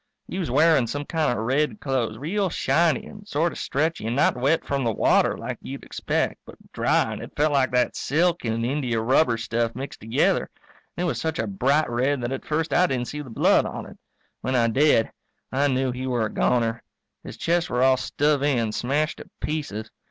[0.27, 4.15] He was wearing some kind of red clothes, real shiny and sort of stretchy and
[4.15, 7.95] not wet from the water, like you'd expect, but dry and it felt like that
[7.95, 10.49] silk and India rubber stuff mixed together.
[10.97, 13.67] And it was such a bright red that at first I didn't see the blood
[13.67, 13.99] on it.
[14.39, 15.11] When I did
[15.51, 16.81] I knew he were a goner.
[17.23, 19.91] His chest were all stove in, smashed to pieces.